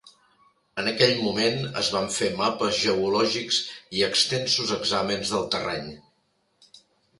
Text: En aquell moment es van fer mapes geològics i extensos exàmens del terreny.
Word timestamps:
En 0.83 0.87
aquell 0.91 1.11
moment 1.25 1.67
es 1.81 1.89
van 1.97 2.09
fer 2.15 2.29
mapes 2.39 2.81
geològics 2.87 3.61
i 3.99 4.03
extensos 4.09 4.75
exàmens 4.81 5.37
del 5.37 5.49
terreny. 5.59 5.95